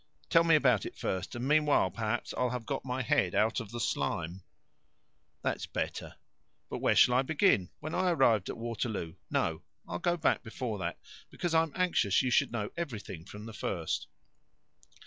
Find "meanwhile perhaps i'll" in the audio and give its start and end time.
1.47-2.49